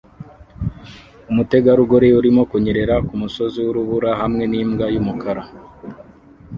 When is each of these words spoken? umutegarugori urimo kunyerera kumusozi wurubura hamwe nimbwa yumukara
umutegarugori 1.31 2.09
urimo 2.19 2.41
kunyerera 2.49 2.95
kumusozi 3.07 3.57
wurubura 3.65 4.09
hamwe 4.21 4.43
nimbwa 4.51 4.85
yumukara 4.93 5.43